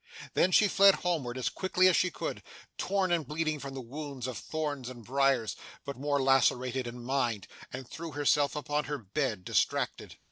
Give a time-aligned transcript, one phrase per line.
[0.33, 2.41] Then she fled homeward as quickly as she could,
[2.75, 7.45] torn and bleeding from the wounds of thorns and briars, but more lacerated in mind,
[7.71, 10.15] and threw herself upon her bed, distracted.